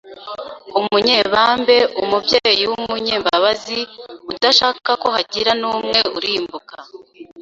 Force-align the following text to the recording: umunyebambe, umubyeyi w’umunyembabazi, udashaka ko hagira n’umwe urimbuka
umunyebambe, 0.79 1.77
umubyeyi 2.01 2.63
w’umunyembabazi, 2.71 3.79
udashaka 4.31 4.89
ko 5.01 5.07
hagira 5.15 5.51
n’umwe 5.61 5.99
urimbuka 6.17 6.75